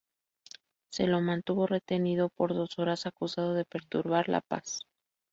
[0.91, 4.79] Se lo mantuvo retenido por dos horas acusado de perturbar la paz.